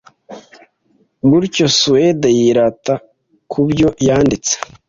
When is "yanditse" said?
4.07-4.53